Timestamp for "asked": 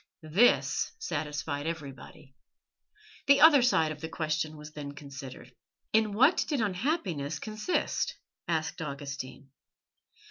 8.47-8.81